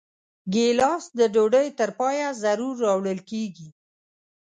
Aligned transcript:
ګیلاس 0.53 1.03
د 1.19 1.21
ډوډۍ 1.33 1.67
تر 1.79 1.89
پایه 1.99 2.27
ضرور 2.43 2.75
راوړل 2.85 3.19
کېږي. 3.29 3.67